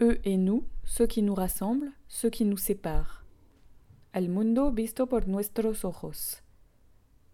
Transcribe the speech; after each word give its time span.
Eux 0.00 0.18
et 0.24 0.36
nous, 0.36 0.66
ce 0.82 1.04
qui 1.04 1.22
nous 1.22 1.36
rassemble, 1.36 1.92
ce 2.08 2.26
qui 2.26 2.44
nous 2.44 2.56
sépare. 2.56 3.24
El 4.12 4.28
mundo 4.28 4.72
visto 4.72 5.06
por 5.06 5.28
nuestros 5.28 5.84
ojos. 5.84 6.42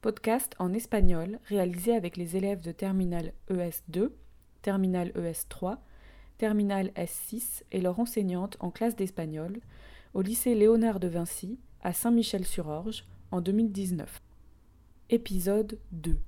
Podcast 0.02 0.54
en 0.58 0.74
espagnol 0.74 1.38
réalisé 1.46 1.94
avec 1.94 2.18
les 2.18 2.36
élèves 2.36 2.60
de 2.60 2.72
Terminal 2.72 3.32
ES2, 3.48 4.10
Terminal 4.60 5.08
ES3, 5.12 5.78
Terminal 6.36 6.88
S6 6.96 7.62
et 7.72 7.80
leur 7.80 7.98
enseignante 7.98 8.58
en 8.60 8.70
classe 8.70 8.96
d'espagnol 8.96 9.60
au 10.12 10.20
lycée 10.20 10.54
Léonard 10.54 11.00
de 11.00 11.08
Vinci 11.08 11.58
à 11.80 11.94
Saint-Michel-sur-Orge 11.94 13.06
en 13.30 13.40
2019. 13.40 14.20
Épisode 15.08 15.78
2 15.92 16.18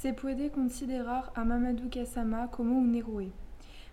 Se 0.00 0.12
puede 0.12 0.52
considerar 0.52 1.32
a 1.34 1.42
Mamadou 1.42 1.90
Gassama 1.90 2.52
como 2.52 2.78
un 2.78 2.94
héroe. 2.94 3.32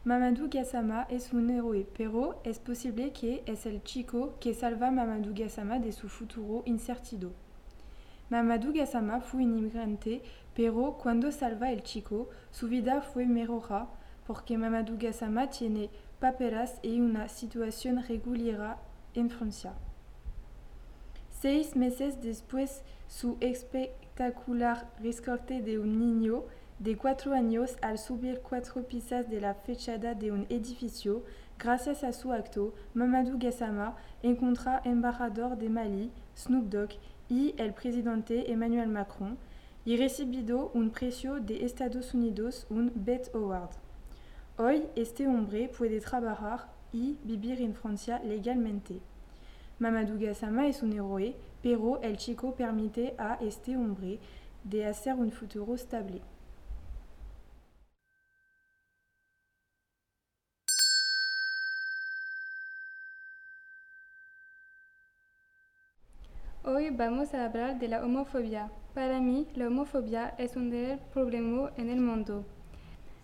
Mamadou 0.03 0.47
Gassama 0.47 1.07
es 1.09 1.33
un 1.33 1.49
héroe, 1.49 1.87
pero 1.97 2.39
es 2.43 2.59
posible 2.59 3.11
que 3.11 3.41
es 3.47 3.65
el 3.65 3.81
chico 3.81 4.35
que 4.39 4.53
salva 4.53 4.91
Mamadou 4.91 5.33
Gassama 5.33 5.79
de 5.79 5.91
su 5.91 6.07
futuro 6.07 6.61
incertido? 6.67 7.31
Mamadou 8.29 8.71
Gassama 8.71 9.19
fue 9.19 9.43
un 9.43 9.57
inmigrante, 9.57 10.21
pero 10.53 10.95
cuando 11.01 11.31
salva 11.31 11.71
el 11.71 11.81
chico, 11.81 12.29
su 12.51 12.67
vida 12.67 13.01
fue 13.01 13.25
mejorada 13.25 13.89
porque 14.27 14.59
Mamadou 14.59 14.99
Gassama 14.99 15.49
tiene 15.49 15.89
paperas 16.19 16.77
y 16.83 17.01
una 17.01 17.29
situación 17.29 18.03
regular 18.03 18.77
en 19.15 19.31
Francia. 19.31 19.73
Seis 21.31 21.75
meses 21.75 22.21
después, 22.21 22.83
su 23.07 23.37
espectacular 24.15 24.89
rescate 25.01 25.61
de 25.61 25.77
un 25.77 25.99
niño 25.99 26.45
de 26.79 26.95
cuatro 26.95 27.33
años 27.33 27.75
al 27.81 27.97
subir 27.97 28.39
cuatro 28.39 28.81
pisas 28.83 29.29
de 29.29 29.41
la 29.41 29.53
fachada 29.55 30.13
de 30.13 30.31
un 30.31 30.45
edificio, 30.49 31.23
gracias 31.59 32.01
a 32.05 32.13
su 32.13 32.31
acto, 32.31 32.73
Mamadou 32.93 33.37
Gassama 33.37 33.97
encontra 34.23 34.81
embajador 34.85 35.57
de 35.57 35.67
Mali, 35.67 36.11
Snoop 36.33 36.69
Dogg, 36.69 36.91
y 37.27 37.55
el 37.57 37.73
presidente 37.73 38.49
Emmanuel 38.49 38.87
Macron, 38.87 39.37
y 39.83 39.97
recibido 39.97 40.71
un 40.73 40.91
precio 40.91 41.41
de 41.41 41.65
Estados 41.65 42.13
Unidos, 42.13 42.67
un 42.69 42.93
Bet 42.95 43.35
Award. 43.35 43.71
Hoy 44.57 44.85
este 44.95 45.27
hombre 45.27 45.67
puede 45.77 45.99
trabajar 45.99 46.69
y 46.93 47.17
vivir 47.25 47.61
en 47.61 47.75
Francia 47.75 48.19
legalmente. 48.19 49.01
Mamadou 49.77 50.17
Gassama 50.17 50.67
es 50.67 50.81
un 50.83 50.93
héroe, 50.93 51.35
pero 51.61 52.01
el 52.01 52.15
chico 52.15 52.55
permite 52.55 53.13
a 53.17 53.37
este 53.41 53.75
hombre 53.75 54.19
de 54.63 54.85
hacer 54.85 55.15
un 55.15 55.31
futuro 55.31 55.75
estable. 55.75 56.21
Hoy 66.63 66.89
vamos 66.89 67.33
a 67.33 67.45
hablar 67.45 67.77
de 67.77 67.89
la 67.89 68.03
homofobia. 68.03 68.71
Para 68.93 69.19
mí, 69.19 69.45
la 69.55 69.67
homofobia 69.67 70.33
es 70.37 70.55
un 70.55 70.69
gran 70.69 70.99
problema 71.13 71.71
en 71.75 71.89
el 71.89 71.99
mundo. 71.99 72.45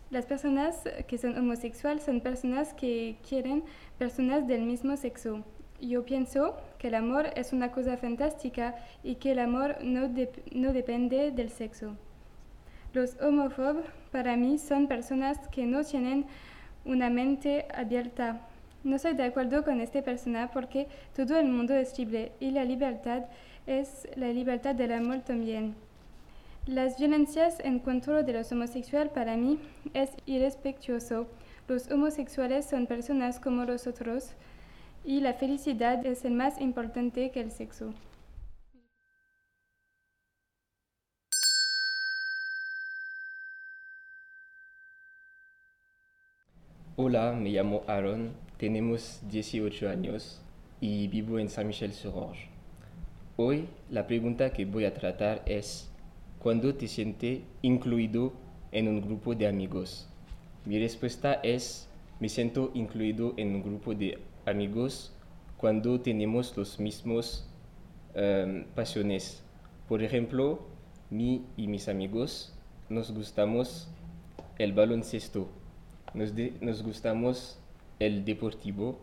Las 0.10 0.26
personas 0.26 0.84
que 1.08 1.18
son 1.18 1.38
homosexuales 1.38 2.04
son 2.04 2.20
personas 2.20 2.74
que 2.74 3.18
quieren 3.28 3.64
personas 3.98 4.46
del 4.48 4.64
mismo 4.64 4.98
sexo. 4.98 5.46
Yo 5.82 6.06
pienso 6.06 6.56
que 6.78 6.90
el 6.90 6.96
amor 6.96 7.32
es 7.36 7.54
una 7.54 7.72
cosa 7.72 7.98
fantástica 7.98 8.76
y 9.04 9.16
que 9.16 9.32
el 9.32 9.40
amor 9.40 9.78
no, 9.84 10.10
no 10.52 10.74
depende 10.74 11.32
del 11.32 11.50
sexo. 11.50 11.98
Los 12.94 13.20
homófobos 13.20 13.86
para 14.12 14.38
mí 14.38 14.60
son 14.60 14.88
personas 14.88 15.40
que 15.50 15.66
no 15.66 15.84
tienen 15.84 16.26
una 16.86 17.10
mente 17.10 17.66
abierta. 17.74 18.42
No 18.84 19.00
soy 19.00 19.14
de 19.14 19.24
acuerdo 19.24 19.64
con 19.64 19.82
esta 19.82 20.04
persona 20.04 20.52
porque 20.54 20.88
todo 21.16 21.40
el 21.40 21.48
mundo 21.48 21.74
es 21.74 21.98
libre 21.98 22.32
y 22.40 22.52
la 22.52 22.64
libertad 22.64 23.24
es 23.66 24.08
la 24.16 24.28
libertad 24.28 24.76
del 24.76 24.92
amor 24.92 25.22
también. 25.22 25.76
Las 26.68 27.00
violencias 27.00 27.60
en 27.60 27.80
contra 27.80 28.22
de 28.22 28.34
los 28.34 28.52
homosexuales 28.52 29.12
para 29.12 29.36
mí 29.36 29.60
es 29.96 30.12
irrespetuoso. 30.28 31.28
Los 31.68 31.90
homosexuales 31.90 32.66
son 32.66 32.86
personas 32.86 33.40
como 33.40 33.66
los 33.66 33.88
otros 33.88 34.36
y 35.04 35.20
la 35.20 35.34
felicidad 35.34 36.06
es 36.06 36.26
el 36.26 36.34
más 36.34 36.62
importante 36.62 37.32
que 37.32 37.42
el 37.42 37.52
sexo. 37.52 37.94
Hola, 46.98 47.34
me 47.34 47.50
llamo 47.50 47.84
Aaron, 47.88 48.32
tenemos 48.58 49.22
18 49.30 49.90
años 49.90 50.40
y 50.80 51.08
vivo 51.08 51.40
en 51.40 51.50
San 51.50 51.68
Michel 51.68 51.94
sur 51.94 52.14
Orge. 52.16 52.48
Hoy 53.38 53.68
la 53.90 54.06
pregunta 54.06 54.54
que 54.54 54.66
voy 54.66 54.86
a 54.86 54.94
tratar 54.94 55.42
es 55.48 55.90
¿cuándo 56.38 56.76
te 56.76 56.88
sientes 56.88 57.40
incluido 57.64 58.34
en 58.72 58.88
un 58.88 59.02
grupo 59.02 59.34
de 59.34 59.48
amigos? 59.48 60.08
Mi 60.66 60.78
respuesta 60.80 61.34
es 61.42 61.90
me 62.22 62.30
siento 62.30 62.70
incluido 62.76 63.34
en 63.36 63.56
un 63.56 63.64
grupo 63.64 63.96
de 63.96 64.20
amigos 64.46 65.12
cuando 65.58 66.00
tenemos 66.00 66.56
los 66.56 66.80
mismos 66.80 67.48
um, 68.16 68.64
pasiones. 68.76 69.44
Por 69.90 70.04
ejemplo, 70.04 70.60
mí 71.10 71.44
y 71.58 71.66
mis 71.68 71.88
amigos 71.88 72.54
nos 72.90 73.12
gustamos 73.12 73.90
el 74.60 74.72
baloncesto, 74.74 75.50
nos, 76.14 76.84
gustamos 76.84 77.58
el 77.98 78.24
deportivo 78.24 79.00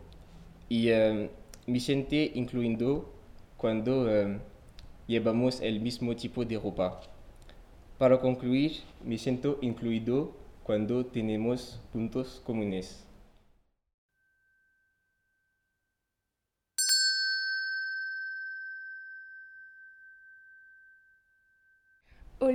y 0.69 0.89
um, 0.93 1.27
me 1.67 1.81
siento 1.81 2.15
incluido 2.15 3.09
cuando 3.57 4.03
um, 4.03 4.39
llevamos 5.07 5.59
el 5.59 5.81
mismo 5.81 6.15
tipo 6.15 6.45
de 6.45 6.57
ropa. 6.57 7.01
Para 7.97 8.21
concluir, 8.21 8.79
me 9.03 9.17
siento 9.17 9.57
incluido 9.59 10.31
cuando 10.63 11.05
tenemos 11.05 11.81
puntos 11.91 12.41
comunes. 12.45 13.08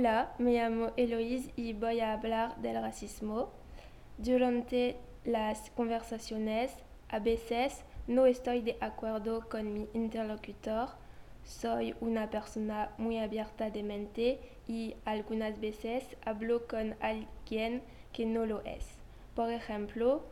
Hola, 0.05 0.35
me 0.37 0.53
llamo 0.53 0.91
Eloise 0.97 1.51
y 1.55 1.73
voy 1.73 1.99
a 1.99 2.13
hablar 2.13 2.57
del 2.57 2.79
racismo. 2.79 3.49
Durante 4.19 4.97
las 5.23 5.71
conversaciones, 5.71 6.71
a 7.09 7.17
veces 7.17 7.83
no 8.05 8.27
estoy 8.27 8.61
de 8.61 8.77
acuerdo 8.81 9.49
con 9.49 9.73
mi 9.73 9.87
interlocutor. 9.95 10.89
Soy 11.43 11.95
una 12.01 12.29
persona 12.29 12.91
muy 12.99 13.17
abierta 13.17 13.71
de 13.71 13.81
mente 13.81 14.39
y 14.67 14.93
algunas 15.05 15.59
veces 15.59 16.05
hablo 16.23 16.67
con 16.67 16.95
alguien 16.99 17.81
que 18.13 18.27
no 18.27 18.45
lo 18.45 18.61
es. 18.61 18.85
Por 19.33 19.51
ejemplo, 19.51 20.23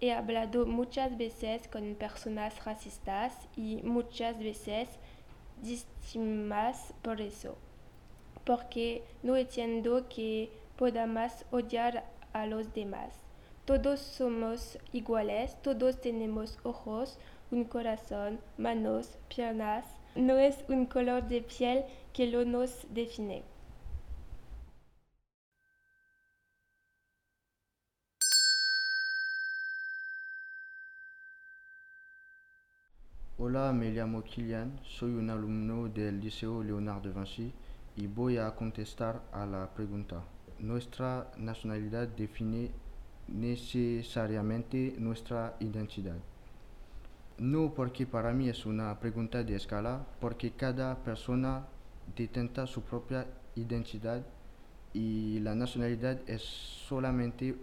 he 0.00 0.10
hablado 0.10 0.66
muchas 0.66 1.16
veces 1.16 1.68
con 1.68 1.94
personas 1.94 2.64
racistas 2.64 3.32
y 3.56 3.80
muchas 3.84 4.40
veces 4.40 4.88
distintas 5.62 6.92
por 7.00 7.20
eso 7.20 7.56
porque 8.44 9.02
no 9.22 9.36
entiendo 9.36 10.06
que 10.08 10.50
podamos 10.76 11.44
odiar 11.50 12.04
a 12.32 12.46
los 12.46 12.72
demás. 12.74 13.14
Todos 13.64 14.00
somos 14.00 14.78
iguales, 14.92 15.56
todos 15.62 16.00
tenemos 16.00 16.58
ojos, 16.62 17.18
un 17.50 17.64
corazón, 17.64 18.40
manos, 18.58 19.18
piernas. 19.28 19.84
No 20.14 20.38
es 20.38 20.64
un 20.68 20.86
color 20.86 21.28
de 21.28 21.42
piel 21.42 21.84
que 22.12 22.26
lo 22.26 22.44
nos 22.44 22.86
define. 22.90 23.42
Hola, 33.42 33.72
me 33.72 33.90
llamo 33.90 34.22
Kilian, 34.22 34.78
soy 34.84 35.12
un 35.12 35.30
alumno 35.30 35.88
del 35.88 36.20
Liceo 36.20 36.62
Leonard 36.62 37.02
de 37.02 37.10
Vinci 37.10 37.52
y 37.96 38.06
voy 38.06 38.38
a 38.38 38.54
contestar 38.54 39.22
a 39.32 39.46
la 39.46 39.68
pregunta. 39.74 40.22
Nuestra 40.58 41.30
nacionalidad 41.36 42.08
define 42.08 42.70
necesariamente 43.28 44.94
nuestra 44.98 45.56
identidad. 45.60 46.16
No 47.38 47.72
porque 47.74 48.06
para 48.06 48.32
mí 48.32 48.48
es 48.48 48.66
una 48.66 48.98
pregunta 49.00 49.42
de 49.42 49.56
escala, 49.56 50.06
porque 50.20 50.52
cada 50.52 50.96
persona 51.02 51.66
detenta 52.16 52.66
su 52.66 52.82
propia 52.82 53.26
identidad 53.54 54.22
y 54.92 55.38
la 55.40 55.54
nacionalidad 55.54 56.20
es 56.26 56.42
solamente 56.42 57.56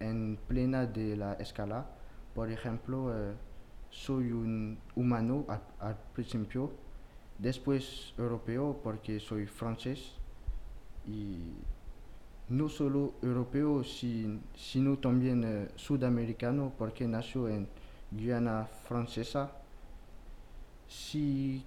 en 0.00 0.38
plena 0.48 0.86
de 0.86 1.16
la 1.16 1.34
escala. 1.34 1.86
Por 2.34 2.50
ejemplo, 2.50 3.14
eh, 3.14 3.34
soy 3.90 4.32
un 4.32 4.78
humano 4.96 5.44
al, 5.48 5.62
al 5.78 5.96
principio 6.14 6.72
después 7.40 8.12
europeo 8.18 8.80
porque 8.82 9.18
soy 9.18 9.46
francés 9.46 10.12
y 11.06 11.54
no 12.48 12.68
solo 12.68 13.14
europeo, 13.22 13.82
sino 13.84 14.98
también 14.98 15.44
eh, 15.44 15.68
sudamericano, 15.76 16.72
porque 16.76 17.06
nació 17.06 17.48
en 17.48 17.68
Guyana 18.10 18.68
francesa. 18.88 19.52
Si 20.88 21.64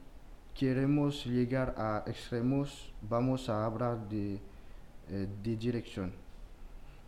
queremos 0.54 1.25
llegar 1.25 1.74
a 1.78 2.04
extremos, 2.06 2.94
vamos 3.02 3.48
a 3.48 3.66
hablar 3.66 4.10
de, 4.10 4.36
eh, 5.10 5.28
de 5.42 5.56
dirección. 5.56 6.12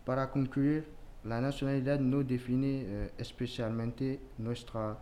Para 0.06 0.32
concluir, 0.32 0.88
la 1.26 1.42
nacionalidad 1.42 2.00
no 2.00 2.24
define 2.24 2.84
eh, 2.86 3.12
especialmente 3.18 4.22
nuestra 4.38 4.98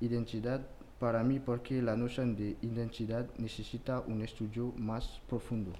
identidad 0.00 0.60
para 0.98 1.22
mí 1.22 1.38
porque 1.38 1.82
la 1.82 1.96
noción 1.96 2.36
de 2.36 2.56
identidad 2.62 3.26
necesita 3.38 4.00
un 4.00 4.22
estudio 4.22 4.72
más 4.76 5.20
profundo. 5.28 5.72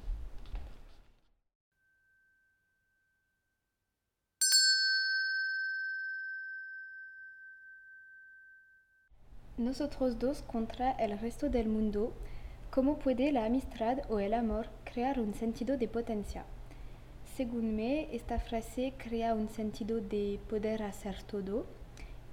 Nosotros 9.58 10.18
dos 10.18 10.42
contra 10.42 10.90
el 10.92 11.18
resto 11.18 11.48
del 11.48 11.68
mundo, 11.68 12.12
¿cómo 12.70 12.98
puede 12.98 13.32
la 13.32 13.46
amistad 13.46 14.00
o 14.10 14.20
el 14.20 14.34
amor 14.34 14.68
crear 14.84 15.18
un 15.18 15.32
sentido 15.32 15.78
de 15.78 15.88
potencia? 15.88 16.44
Según 17.36 17.74
me, 17.74 18.14
esta 18.14 18.38
frase 18.38 18.92
crea 18.98 19.34
un 19.34 19.48
sentido 19.48 20.02
de 20.02 20.38
poder 20.50 20.82
hacer 20.82 21.22
todo 21.22 21.64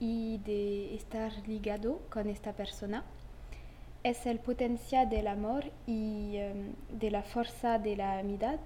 y 0.03 0.39
de 0.39 0.95
estar 0.95 1.31
ligado 1.47 2.01
con 2.09 2.27
esta 2.27 2.51
persona. 2.51 3.05
Es 4.03 4.25
el 4.25 4.39
potencial 4.39 5.09
del 5.09 5.27
amor 5.27 5.71
y 5.87 6.35
em, 6.35 6.73
de 6.91 7.09
la 7.09 7.23
fuerza 7.23 7.79
de 7.79 7.95
la 7.95 8.19
amistad. 8.19 8.59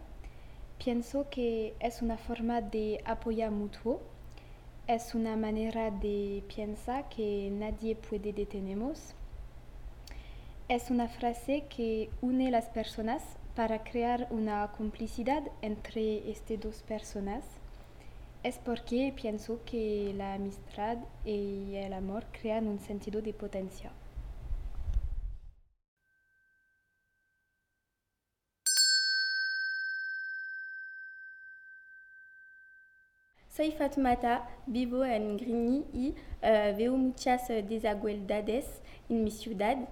Pienso 0.83 1.29
que 1.29 1.75
es 1.79 2.01
una 2.01 2.17
forma 2.17 2.61
de 2.61 3.01
apoyo 3.05 3.51
mutuo 3.51 4.01
es 4.87 5.13
una 5.15 5.35
manera 5.35 5.91
de 5.91 6.41
pensar 6.55 7.09
que 7.09 7.49
nadie 7.51 7.95
puede 7.95 8.31
detenernos. 8.31 9.13
Es 10.69 10.89
una 10.89 11.07
frase 11.09 11.65
que 11.67 12.09
une 12.21 12.49
las 12.51 12.69
personas 12.69 13.21
para 13.53 13.83
crear 13.83 14.27
una 14.31 14.71
complicidad 14.77 15.43
entre 15.61 16.31
estas 16.31 16.61
dos 16.61 16.83
personas. 16.83 17.43
Es 18.47 18.59
porque 18.59 19.13
pienso 19.13 19.59
que 19.65 20.13
la 20.15 20.35
amistad 20.35 20.99
y 21.25 21.75
el 21.75 21.91
amor 21.91 22.23
crean 22.31 22.65
un 22.65 22.79
sentido 22.79 23.21
de 23.21 23.33
potencia. 23.33 23.91
Soy 33.49 33.71
Fatmata, 33.73 34.47
vivo 34.65 35.03
en 35.03 35.35
Grigny 35.35 35.83
y 35.91 36.09
uh, 36.11 36.77
veo 36.77 36.95
muchas 36.95 37.49
desigualdades 37.49 38.81
en 39.09 39.25
mi 39.25 39.31
ciudad. 39.31 39.89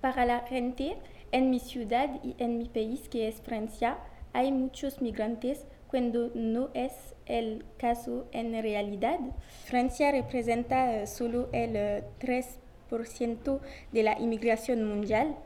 Para 0.00 0.26
la 0.26 0.40
gente 0.40 0.96
en 1.30 1.50
mi 1.50 1.60
ciudad 1.60 2.18
y 2.24 2.34
en 2.38 2.58
mi 2.58 2.68
país, 2.68 3.08
que 3.08 3.28
es 3.28 3.40
Francia, 3.42 3.98
hay 4.32 4.50
muchos 4.50 5.00
migrantes 5.00 5.66
cuando 5.92 6.32
no 6.34 6.70
es 6.72 6.92
el 7.26 7.64
caso 7.76 8.26
en 8.32 8.60
realidad. 8.60 9.20
Francia 9.66 10.10
representa 10.10 11.02
uh, 11.02 11.06
solo 11.06 11.50
el 11.52 12.02
3% 12.18 13.60
de 13.92 14.02
la 14.02 14.18
inmigración 14.18 14.84
mundial. 14.84 15.36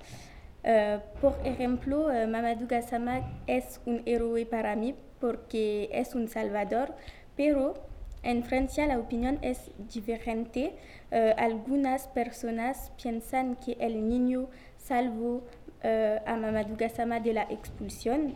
por 1.21 1.35
ejemplo, 1.45 2.09
Mamadou 2.29 2.67
Gassama 2.67 3.23
es 3.47 3.81
un 3.87 4.03
héroe 4.05 4.47
para 4.47 4.75
mí 4.75 4.97
porque 5.21 5.89
es 5.93 6.15
un 6.15 6.27
salvador, 6.29 6.95
pero 7.37 7.75
en 8.23 8.43
Francia 8.43 8.87
la 8.87 8.99
opinión 8.99 9.39
es 9.43 9.71
diferente. 9.93 10.75
Uh, 11.13 11.39
algunas 11.39 12.09
personas 12.09 12.91
piensan 13.01 13.57
que 13.57 13.77
el 13.79 14.09
niño 14.09 14.49
salvó 14.79 15.37
uh, 15.37 16.19
a 16.27 16.37
Mamadou 16.37 16.77
Gassama 16.77 17.21
de 17.21 17.33
la 17.33 17.43
expulsión. 17.45 18.35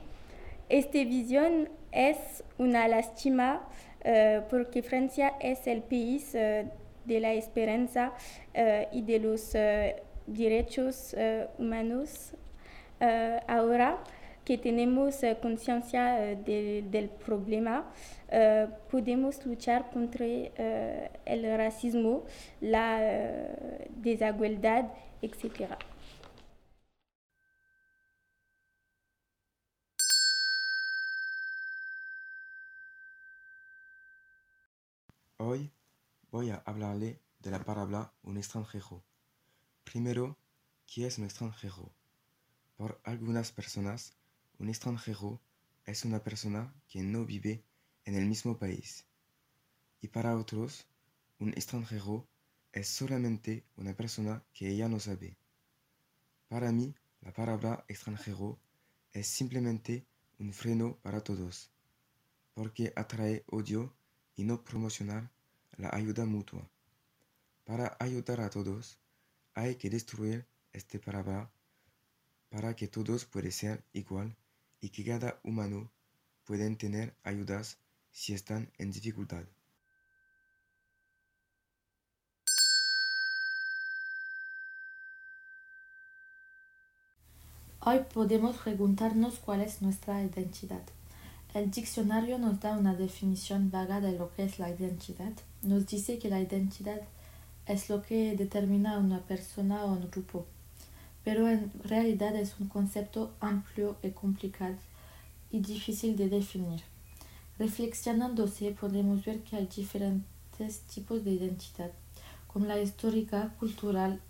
Esta 0.71 1.05
visión 1.05 1.69
es 1.93 2.43
una 2.57 2.89
lástima 2.89 3.69
uh, 4.05 4.49
porque 4.49 4.83
Francia 4.83 5.35
es 5.41 5.67
el 5.67 5.83
país 5.83 6.33
de 6.33 7.21
la 7.21 7.33
esperanza 7.33 8.13
y 8.93 9.03
de 9.03 9.19
los 9.19 9.53
derechos 10.27 11.15
humanos. 11.59 12.35
ahora 13.49 13.99
que 14.45 14.59
tenemos 14.59 15.21
conciencia 15.43 16.37
del 16.37 17.11
problema, 17.25 17.91
Uh, 18.31 18.71
podemos 18.89 19.45
luchar 19.45 19.91
contra 19.91 20.25
uh, 20.25 20.49
el 21.25 21.57
racismo, 21.59 22.23
la 22.61 23.01
uh, 23.03 24.01
desigualdad, 24.01 24.85
etc. 25.21 25.75
voy 36.31 36.51
a 36.51 36.63
hablarle 36.65 37.21
de 37.41 37.51
la 37.51 37.65
palabra 37.65 38.13
un 38.23 38.37
extranjero. 38.37 39.03
Primero, 39.83 40.39
¿qué 40.87 41.07
es 41.07 41.19
un 41.19 41.25
extranjero? 41.25 41.93
Por 42.77 43.01
algunas 43.03 43.51
personas, 43.51 44.15
un 44.59 44.69
extranjero 44.69 45.41
es 45.87 46.05
una 46.05 46.23
persona 46.23 46.73
que 46.89 47.03
no 47.03 47.25
vive 47.25 47.65
en 48.05 48.15
el 48.15 48.27
mismo 48.27 48.59
país. 48.59 49.07
Y 50.01 50.09
para 50.09 50.37
otros, 50.37 50.87
un 51.41 51.51
extranjero 51.51 52.29
es 52.73 52.89
solamente 52.89 53.65
una 53.77 53.95
persona 53.95 54.45
que 54.55 54.69
ella 54.69 54.89
no 54.89 55.01
sabe. 55.01 55.37
Para 56.49 56.71
mí, 56.71 56.95
la 57.23 57.33
palabra 57.33 57.85
extranjero 57.89 58.61
es 59.13 59.27
simplemente 59.27 60.07
un 60.39 60.53
freno 60.53 60.97
para 61.03 61.23
todos, 61.23 61.71
porque 62.55 62.93
atrae 62.95 63.43
odio 63.49 63.93
y 64.37 64.45
no 64.45 64.63
promocionar 64.63 65.31
la 65.81 65.89
ayuda 65.93 66.27
mutua. 66.27 66.69
Para 67.65 67.97
ayudar 67.99 68.41
a 68.43 68.51
todos, 68.51 68.99
hay 69.55 69.77
que 69.77 69.89
destruir 69.89 70.47
este 70.73 70.99
palabra 70.99 71.51
para 72.51 72.77
que 72.77 72.87
todos 72.87 73.25
puedan 73.25 73.53
ser 73.53 73.83
igual 73.93 74.37
y 74.81 74.91
que 74.91 75.05
cada 75.05 75.41
humano 75.43 75.91
pueden 76.45 76.77
tener 76.77 77.15
ayudas 77.23 77.79
si 78.13 78.35
están 78.35 78.71
en 78.77 78.91
dificultad. 78.91 79.45
Hoy 87.83 88.01
podemos 88.13 88.57
preguntarnos 88.59 89.39
cuál 89.39 89.63
es 89.63 89.81
nuestra 89.81 90.23
identidad. 90.23 90.83
El 91.55 91.71
diccionario 91.71 92.39
nos 92.39 92.61
da 92.61 92.77
una 92.77 92.95
definición 92.95 93.71
vaga 93.71 94.01
de 94.01 94.19
lo 94.19 94.31
que 94.35 94.45
es 94.45 94.59
la 94.59 94.69
identidad. 94.69 95.33
Nos 95.63 95.87
dice 95.87 96.19
que 96.19 96.31
la 96.31 96.41
identidad 96.41 97.01
es 97.67 97.91
lo 97.91 98.03
que 98.03 98.35
determina 98.35 98.95
a 98.95 98.99
una 98.99 99.21
persona 99.21 99.85
o 99.85 99.93
un 99.93 100.11
grupo, 100.11 100.47
pero 101.23 101.49
en 101.49 101.71
realidad 101.85 102.35
es 102.35 102.59
un 102.59 102.69
concepto 102.69 103.35
amplio 103.41 103.97
y 104.03 104.11
complicado 104.11 104.77
y 105.51 105.61
difícil 105.61 106.17
de 106.17 106.29
definir. 106.29 106.81
Reflexionándose 107.59 108.71
podemos 108.71 109.23
ver 109.25 109.41
que 109.41 109.57
hay 109.57 109.67
diferentes 109.67 110.81
tipos 110.93 111.25
de 111.25 111.33
identidad, 111.33 111.91
como 112.47 112.65
la 112.65 112.81
histórica, 112.81 113.55
cultural, 113.59 114.21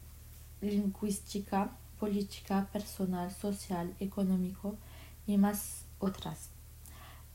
lingüística, 0.61 1.71
política, 2.01 2.69
personal, 2.73 3.31
social, 3.31 3.95
económico 4.01 4.77
y 5.29 5.39
más 5.39 5.85
otras. 6.01 6.49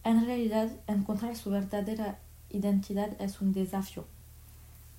En 0.04 0.26
realidad, 0.26 0.70
encontrar 0.88 1.36
su 1.38 1.50
verdadera 1.50 2.20
identidad 2.56 3.20
es 3.22 3.42
un 3.42 3.54
desafío. 3.54 4.06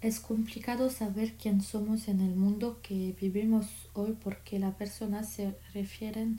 Es 0.01 0.21
complicado 0.21 0.91
saber 0.91 1.35
quién 1.35 1.63
somos 1.63 2.09
en 2.09 2.21
el 2.21 2.37
mundo 2.37 2.81
que 2.83 3.15
vivimos 3.21 3.67
hoy 3.95 4.17
porque 4.23 4.59
las 4.59 4.75
personas 4.75 5.31
se 5.31 5.57
refieren 5.73 6.39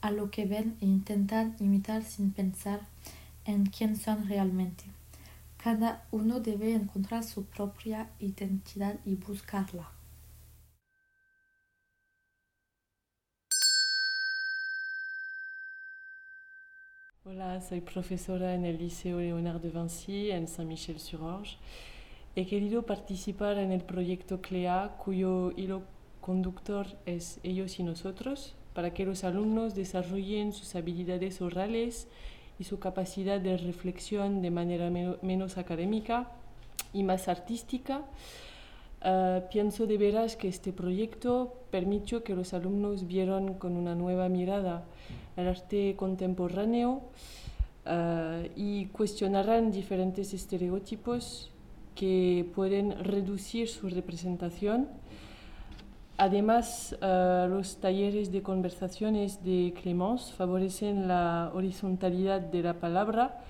a 0.00 0.10
lo 0.10 0.30
que 0.30 0.46
ven 0.46 0.76
e 0.80 0.86
intentan 0.86 1.54
imitar 1.60 2.02
sin 2.02 2.30
pensar 2.30 2.80
en 3.44 3.66
quién 3.66 3.96
son 3.96 4.26
realmente. 4.28 4.84
Cada 5.58 6.04
uno 6.10 6.40
debe 6.40 6.74
encontrar 6.74 7.24
su 7.24 7.44
propia 7.44 8.10
identidad 8.20 8.96
y 9.04 9.14
buscarla. 9.14 9.93
Hola, 17.26 17.58
soy 17.62 17.80
profesora 17.80 18.54
en 18.54 18.66
el 18.66 18.76
Liceo 18.76 19.18
Leonard 19.18 19.58
de 19.62 19.70
Vinci 19.70 20.30
en 20.30 20.46
Saint-Michel-sur-Orge. 20.46 21.56
He 22.36 22.44
querido 22.44 22.82
participar 22.82 23.56
en 23.56 23.72
el 23.72 23.80
proyecto 23.80 24.42
CLEA, 24.42 24.96
cuyo 25.02 25.50
hilo 25.56 25.84
conductor 26.20 26.86
es 27.06 27.40
Ellos 27.42 27.80
y 27.80 27.82
Nosotros, 27.82 28.54
para 28.74 28.92
que 28.92 29.06
los 29.06 29.24
alumnos 29.24 29.74
desarrollen 29.74 30.52
sus 30.52 30.74
habilidades 30.74 31.40
orales 31.40 32.08
y 32.58 32.64
su 32.64 32.78
capacidad 32.78 33.40
de 33.40 33.56
reflexión 33.56 34.42
de 34.42 34.50
manera 34.50 34.90
menos 34.90 35.56
académica 35.56 36.30
y 36.92 37.04
más 37.04 37.28
artística. 37.28 38.02
Uh, 39.04 39.42
pienso 39.50 39.86
de 39.86 39.98
veras 39.98 40.34
que 40.34 40.48
este 40.48 40.72
proyecto 40.72 41.52
permitió 41.70 42.24
que 42.24 42.34
los 42.34 42.54
alumnos 42.54 43.06
vieran 43.06 43.52
con 43.52 43.76
una 43.76 43.94
nueva 43.94 44.30
mirada 44.30 44.84
el 45.36 45.46
arte 45.46 45.94
contemporáneo 45.94 47.02
uh, 47.84 48.48
y 48.56 48.86
cuestionarán 48.86 49.70
diferentes 49.70 50.32
estereotipos 50.32 51.50
que 51.94 52.50
pueden 52.54 53.04
reducir 53.04 53.68
su 53.68 53.90
representación. 53.90 54.88
Además, 56.16 56.96
uh, 57.02 57.46
los 57.46 57.76
talleres 57.76 58.32
de 58.32 58.42
conversaciones 58.42 59.44
de 59.44 59.74
Clémence 59.82 60.32
favorecen 60.32 61.08
la 61.08 61.50
horizontalidad 61.52 62.40
de 62.40 62.62
la 62.62 62.72
palabra 62.72 63.44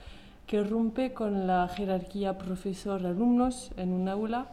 que 0.49 0.65
rompe 0.65 1.13
con 1.13 1.47
la 1.47 1.69
jerarquía 1.69 2.39
profesor-alumnos 2.39 3.71
en 3.77 3.93
un 3.93 4.09
aula 4.09 4.49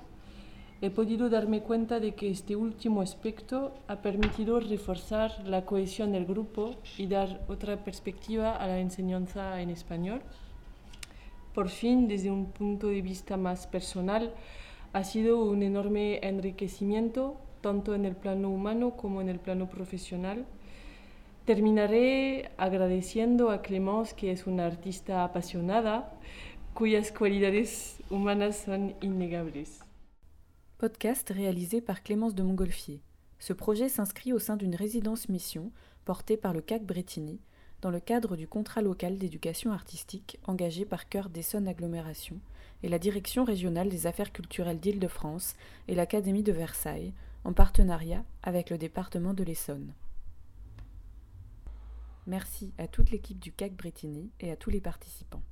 he 0.81 0.89
podido 0.89 1.29
darme 1.29 1.61
cuenta 1.61 2.00
de 2.00 2.15
que 2.15 2.31
este 2.31 2.55
último 2.55 3.01
aspecto 3.01 3.75
ha 3.88 4.01
permitido 4.01 4.59
reforzar 4.59 5.31
la 5.45 5.63
cohesión 5.63 6.11
del 6.11 6.25
grupo 6.25 6.75
y 6.97 7.05
dar 7.05 7.45
otra 7.47 7.83
perspectiva 7.83 8.55
a 8.55 8.65
la 8.65 8.79
enseñanza 8.79 9.61
en 9.61 9.69
español. 9.69 10.23
Por 11.53 11.69
fin, 11.69 12.07
desde 12.07 12.31
un 12.31 12.47
punto 12.47 12.88
de 12.88 13.03
vista 13.03 13.38
más 13.38 13.67
personal, 13.67 14.33
ha 14.93 15.03
sido 15.03 15.43
un 15.45 15.61
enorme 15.61 16.19
enriquecimiento, 16.27 17.38
tanto 17.61 17.93
en 17.93 18.05
el 18.05 18.15
plano 18.15 18.50
humano 18.50 18.97
como 18.97 19.21
en 19.21 19.29
el 19.29 19.39
plano 19.39 19.69
profesional. 19.69 20.45
Terminaré 21.45 22.50
agradeciendo 22.57 23.51
a 23.51 23.61
Clémence, 23.61 24.15
que 24.15 24.31
es 24.31 24.47
una 24.47 24.65
artista 24.65 25.23
apasionada, 25.23 26.11
cuyas 26.73 27.11
cualidades 27.11 28.01
humanas 28.09 28.57
son 28.57 28.95
innegables. 29.01 29.81
Podcast 30.81 31.31
réalisé 31.31 31.79
par 31.79 32.01
Clémence 32.01 32.33
de 32.33 32.41
Montgolfier. 32.41 33.03
Ce 33.38 33.53
projet 33.53 33.88
s'inscrit 33.88 34.33
au 34.33 34.39
sein 34.39 34.57
d'une 34.57 34.73
résidence 34.73 35.29
mission 35.29 35.71
portée 36.05 36.38
par 36.38 36.53
le 36.53 36.61
CAC 36.61 36.88
Bretigny 36.88 37.39
dans 37.83 37.91
le 37.91 38.00
cadre 38.00 38.35
du 38.35 38.47
contrat 38.47 38.81
local 38.81 39.19
d'éducation 39.19 39.71
artistique 39.71 40.39
engagé 40.45 40.85
par 40.85 41.07
Cœur 41.07 41.29
d'Essonne 41.29 41.67
Agglomération 41.67 42.39
et 42.81 42.89
la 42.89 42.97
Direction 42.97 43.43
régionale 43.43 43.89
des 43.89 44.07
affaires 44.07 44.33
culturelles 44.33 44.79
d'Île-de-France 44.79 45.53
et 45.88 45.93
l'Académie 45.93 46.41
de 46.41 46.51
Versailles 46.51 47.13
en 47.43 47.53
partenariat 47.53 48.25
avec 48.41 48.71
le 48.71 48.79
département 48.79 49.35
de 49.35 49.43
l'Essonne. 49.43 49.93
Merci 52.25 52.73
à 52.79 52.88
toute 52.88 53.11
l'équipe 53.11 53.38
du 53.38 53.51
CAC 53.51 53.75
Bretigny 53.75 54.31
et 54.39 54.50
à 54.50 54.55
tous 54.55 54.71
les 54.71 54.81
participants. 54.81 55.43